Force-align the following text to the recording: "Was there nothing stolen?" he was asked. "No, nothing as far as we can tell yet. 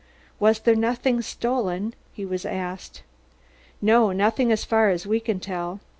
"Was 0.39 0.57
there 0.61 0.73
nothing 0.73 1.21
stolen?" 1.21 1.93
he 2.11 2.25
was 2.25 2.43
asked. 2.43 3.03
"No, 3.83 4.11
nothing 4.11 4.51
as 4.51 4.65
far 4.65 4.89
as 4.89 5.05
we 5.05 5.19
can 5.19 5.39
tell 5.39 5.73
yet. 5.73 5.81